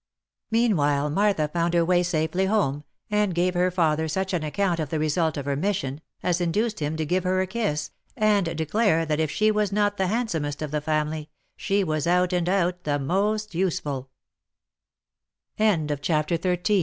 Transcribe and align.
Meanwhile 0.49 1.11
Martha 1.11 1.47
found 1.47 1.75
her 1.75 1.85
way 1.85 2.01
safely 2.01 2.47
home, 2.47 2.83
and 3.11 3.35
gave 3.35 3.53
her 3.53 3.69
father 3.69 4.07
such 4.07 4.33
an 4.33 4.41
account 4.41 4.79
of 4.79 4.89
the 4.89 4.97
result 4.97 5.37
of 5.37 5.45
her 5.45 5.55
mission, 5.55 6.01
as 6.23 6.41
induced 6.41 6.79
him 6.79 6.97
to 6.97 7.05
give 7.05 7.23
her 7.23 7.39
a 7.39 7.45
kiss, 7.45 7.91
and 8.17 8.57
declare 8.57 9.05
that 9.05 9.19
if 9.19 9.29
she 9.29 9.51
was 9.51 9.71
not 9.71 9.97
the 9.97 10.07
handsomest 10.07 10.63
of 10.63 10.71
the 10.71 10.81
family, 10.81 11.29
she 11.55 11.83
was 11.83 12.07
out 12.07 12.33
and 12.33 12.49
out 12.49 12.83
the 12.83 12.97
most 12.97 13.53
use 13.53 13.79